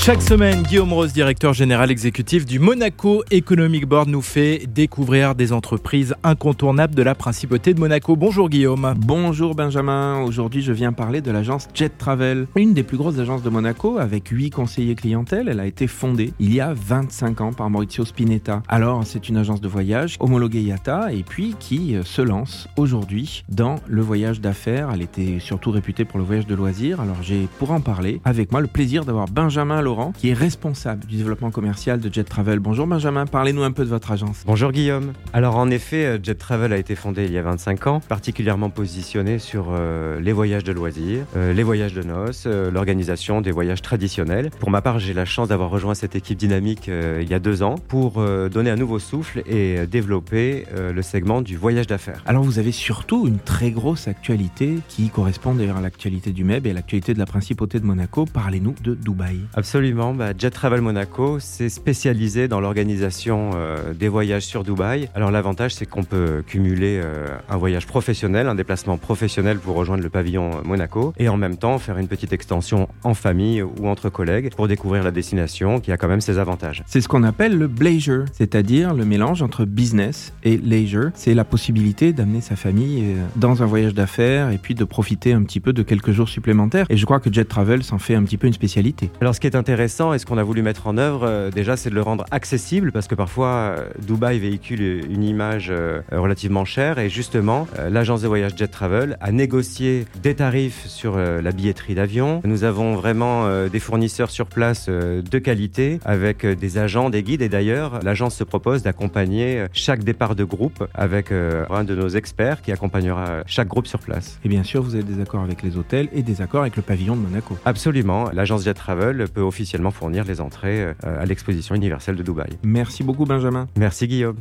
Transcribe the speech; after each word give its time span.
Chaque 0.00 0.22
semaine, 0.22 0.62
Guillaume 0.62 0.94
Rose, 0.94 1.12
directeur 1.12 1.52
général 1.52 1.90
exécutif 1.90 2.46
du 2.46 2.58
Monaco 2.58 3.24
Economic 3.30 3.84
Board, 3.84 4.08
nous 4.08 4.22
fait 4.22 4.66
découvrir 4.66 5.34
des 5.34 5.52
entreprises 5.52 6.14
incontournables 6.24 6.94
de 6.94 7.02
la 7.02 7.14
principauté 7.14 7.74
de 7.74 7.80
Monaco. 7.80 8.16
Bonjour 8.16 8.48
Guillaume. 8.48 8.94
Bonjour 8.96 9.54
Benjamin, 9.54 10.22
aujourd'hui 10.22 10.62
je 10.62 10.72
viens 10.72 10.94
parler 10.94 11.20
de 11.20 11.30
l'agence 11.30 11.68
Jet 11.74 11.90
Travel, 11.98 12.46
une 12.56 12.72
des 12.72 12.84
plus 12.84 12.96
grosses 12.96 13.18
agences 13.18 13.42
de 13.42 13.50
Monaco 13.50 13.98
avec 13.98 14.28
8 14.28 14.48
conseillers 14.48 14.94
clientèle. 14.94 15.46
Elle 15.46 15.60
a 15.60 15.66
été 15.66 15.86
fondée 15.86 16.32
il 16.38 16.54
y 16.54 16.60
a 16.60 16.72
25 16.72 17.42
ans 17.42 17.52
par 17.52 17.68
Maurizio 17.68 18.06
Spinetta. 18.06 18.62
Alors 18.66 19.02
c'est 19.04 19.28
une 19.28 19.36
agence 19.36 19.60
de 19.60 19.68
voyage 19.68 20.16
homologuée 20.20 20.62
IATA 20.62 21.12
et 21.12 21.22
puis 21.22 21.54
qui 21.60 21.96
euh, 21.96 22.02
se 22.02 22.22
lance 22.22 22.66
aujourd'hui 22.78 23.44
dans 23.50 23.74
le 23.86 24.00
voyage 24.00 24.40
d'affaires. 24.40 24.88
Elle 24.94 25.02
était 25.02 25.38
surtout 25.38 25.70
réputée 25.70 26.06
pour 26.06 26.18
le 26.18 26.24
voyage 26.24 26.46
de 26.46 26.54
loisirs. 26.54 27.02
Alors 27.02 27.22
j'ai 27.22 27.46
pour 27.58 27.72
en 27.72 27.80
parler 27.80 28.22
avec 28.24 28.52
moi 28.52 28.62
le 28.62 28.68
plaisir 28.68 29.04
d'avoir 29.04 29.26
Benjamin 29.26 29.82
Laurent 29.88 30.12
qui 30.12 30.28
est 30.28 30.34
responsable 30.34 31.06
du 31.06 31.16
développement 31.16 31.50
commercial 31.50 31.98
de 31.98 32.12
Jet 32.12 32.24
Travel. 32.24 32.58
Bonjour 32.58 32.86
Benjamin, 32.86 33.24
parlez-nous 33.24 33.62
un 33.62 33.72
peu 33.72 33.86
de 33.86 33.88
votre 33.88 34.10
agence. 34.12 34.42
Bonjour 34.44 34.70
Guillaume. 34.70 35.14
Alors 35.32 35.56
en 35.56 35.70
effet, 35.70 36.04
euh, 36.04 36.18
Jet 36.22 36.34
Travel 36.34 36.74
a 36.74 36.76
été 36.76 36.94
fondé 36.94 37.24
il 37.24 37.32
y 37.32 37.38
a 37.38 37.42
25 37.42 37.86
ans, 37.86 38.00
particulièrement 38.00 38.68
positionné 38.68 39.38
sur 39.38 39.68
euh, 39.70 40.20
les 40.20 40.34
voyages 40.34 40.62
de 40.64 40.72
loisirs, 40.72 41.24
euh, 41.36 41.54
les 41.54 41.62
voyages 41.62 41.94
de 41.94 42.02
noces, 42.02 42.46
l'organisation 42.46 43.40
des 43.40 43.50
voyages 43.50 43.80
traditionnels. 43.80 44.50
Pour 44.60 44.70
ma 44.70 44.82
part, 44.82 44.98
j'ai 44.98 45.14
la 45.14 45.24
chance 45.24 45.48
d'avoir 45.48 45.70
rejoint 45.70 45.94
cette 45.94 46.14
équipe 46.14 46.36
dynamique 46.36 46.88
il 46.88 47.28
y 47.28 47.34
a 47.34 47.38
deux 47.38 47.62
ans 47.62 47.76
pour 47.76 48.22
donner 48.50 48.68
un 48.68 48.76
nouveau 48.76 48.98
souffle 48.98 49.42
et 49.46 49.86
développer 49.86 50.66
le 50.76 51.02
segment 51.02 51.40
du 51.40 51.56
voyage 51.56 51.86
d'affaires. 51.86 52.22
Alors 52.26 52.42
vous 52.42 52.58
avez 52.58 52.72
surtout 52.72 53.26
une 53.26 53.38
très 53.38 53.70
grosse 53.70 54.06
actualité 54.06 54.80
qui 54.88 55.08
correspond 55.08 55.54
d'ailleurs 55.54 55.78
à 55.78 55.80
l'actualité 55.80 56.32
du 56.32 56.44
MEB 56.44 56.66
et 56.66 56.70
à 56.72 56.74
l'actualité 56.74 57.14
de 57.14 57.18
la 57.18 57.26
principauté 57.26 57.80
de 57.80 57.86
Monaco. 57.86 58.26
Parlez-nous 58.26 58.74
de 58.82 58.94
Dubaï. 58.94 59.38
Absolument. 59.54 59.77
Bah, 59.78 60.32
Jet 60.36 60.50
Travel 60.50 60.80
Monaco 60.80 61.38
s'est 61.38 61.68
spécialisé 61.68 62.48
dans 62.48 62.58
l'organisation 62.58 63.50
euh, 63.54 63.94
des 63.94 64.08
voyages 64.08 64.42
sur 64.42 64.64
Dubaï. 64.64 65.08
Alors 65.14 65.30
l'avantage, 65.30 65.72
c'est 65.72 65.86
qu'on 65.86 66.02
peut 66.02 66.42
cumuler 66.44 67.00
euh, 67.00 67.28
un 67.48 67.56
voyage 67.56 67.86
professionnel, 67.86 68.48
un 68.48 68.56
déplacement 68.56 68.96
professionnel 68.96 69.58
pour 69.58 69.76
rejoindre 69.76 70.02
le 70.02 70.10
pavillon 70.10 70.50
euh, 70.50 70.62
Monaco, 70.64 71.14
et 71.16 71.28
en 71.28 71.36
même 71.36 71.56
temps 71.56 71.78
faire 71.78 71.96
une 71.98 72.08
petite 72.08 72.32
extension 72.32 72.88
en 73.04 73.14
famille 73.14 73.62
ou 73.62 73.86
entre 73.86 74.08
collègues 74.08 74.52
pour 74.56 74.66
découvrir 74.66 75.04
la 75.04 75.12
destination 75.12 75.78
qui 75.78 75.92
a 75.92 75.96
quand 75.96 76.08
même 76.08 76.20
ses 76.20 76.38
avantages. 76.38 76.82
C'est 76.88 77.00
ce 77.00 77.06
qu'on 77.06 77.22
appelle 77.22 77.56
le 77.56 77.70
leisure, 77.80 78.24
c'est-à-dire 78.32 78.94
le 78.94 79.04
mélange 79.04 79.42
entre 79.42 79.64
business 79.64 80.32
et 80.42 80.56
leisure. 80.56 81.10
C'est 81.14 81.34
la 81.34 81.44
possibilité 81.44 82.12
d'amener 82.12 82.40
sa 82.40 82.56
famille 82.56 83.14
dans 83.36 83.62
un 83.62 83.66
voyage 83.66 83.94
d'affaires 83.94 84.50
et 84.50 84.58
puis 84.58 84.74
de 84.74 84.82
profiter 84.82 85.32
un 85.34 85.44
petit 85.44 85.60
peu 85.60 85.72
de 85.72 85.84
quelques 85.84 86.10
jours 86.10 86.28
supplémentaires. 86.28 86.86
Et 86.90 86.96
je 86.96 87.04
crois 87.04 87.20
que 87.20 87.32
Jet 87.32 87.44
Travel 87.44 87.84
s'en 87.84 87.98
fait 87.98 88.16
un 88.16 88.24
petit 88.24 88.38
peu 88.38 88.48
une 88.48 88.52
spécialité. 88.52 89.10
Alors 89.20 89.36
ce 89.36 89.40
qui 89.40 89.46
est 89.46 89.54
intéressant 89.68 90.14
et 90.14 90.18
ce 90.18 90.24
qu'on 90.24 90.38
a 90.38 90.42
voulu 90.42 90.62
mettre 90.62 90.86
en 90.86 90.96
œuvre, 90.96 91.24
euh, 91.24 91.50
déjà, 91.50 91.76
c'est 91.76 91.90
de 91.90 91.94
le 91.94 92.00
rendre 92.00 92.24
accessible 92.30 92.90
parce 92.90 93.06
que 93.06 93.14
parfois, 93.14 93.48
euh, 93.48 93.88
Dubaï 94.00 94.38
véhicule 94.38 94.80
une 94.80 95.22
image 95.22 95.68
euh, 95.70 96.00
relativement 96.10 96.64
chère 96.64 96.98
et 96.98 97.10
justement, 97.10 97.68
l'agence 97.90 98.22
de 98.22 98.28
voyage 98.28 98.52
Jet 98.56 98.68
Travel 98.68 99.18
a 99.20 99.30
négocié 99.30 100.06
des 100.22 100.34
tarifs 100.34 100.86
sur 100.86 101.18
la 101.18 101.52
billetterie 101.52 101.94
d'avion. 101.94 102.40
Nous 102.44 102.64
avons 102.64 102.94
vraiment 102.94 103.66
des 103.68 103.78
fournisseurs 103.78 104.30
sur 104.30 104.46
place 104.46 104.88
de 104.88 105.38
qualité 105.38 106.00
avec 106.04 106.46
des 106.46 106.78
agents, 106.78 107.10
des 107.10 107.22
guides 107.22 107.42
et 107.42 107.48
d'ailleurs, 107.48 108.00
l'agence 108.02 108.36
se 108.36 108.44
propose 108.44 108.82
d'accompagner 108.82 109.66
chaque 109.72 110.02
départ 110.02 110.34
de 110.34 110.44
groupe 110.44 110.86
avec 110.94 111.30
un 111.32 111.84
de 111.84 111.94
nos 111.94 112.08
experts 112.08 112.62
qui 112.62 112.72
accompagnera 112.72 113.42
chaque 113.46 113.68
groupe 113.68 113.86
sur 113.86 114.00
place. 114.00 114.38
Et 114.44 114.48
bien 114.48 114.62
sûr, 114.62 114.82
vous 114.82 114.94
avez 114.94 115.04
des 115.04 115.20
accords 115.20 115.42
avec 115.42 115.62
les 115.62 115.76
hôtels 115.76 116.08
et 116.12 116.22
des 116.22 116.40
accords 116.40 116.62
avec 116.62 116.76
le 116.76 116.82
pavillon 116.82 117.16
de 117.16 117.20
Monaco. 117.20 117.56
Absolument. 117.64 118.30
L'agence 118.32 118.64
Jet 118.64 118.74
Travel 118.74 119.26
peut 119.28 119.42
officiellement 119.58 119.90
fournir 119.90 120.24
les 120.24 120.40
entrées 120.40 120.82
euh, 120.82 120.94
à 121.02 121.26
l'exposition 121.26 121.74
universelle 121.74 122.14
de 122.14 122.22
Dubaï. 122.22 122.58
Merci 122.62 123.02
beaucoup 123.02 123.24
Benjamin. 123.24 123.68
Merci 123.76 124.06
Guillaume. 124.06 124.36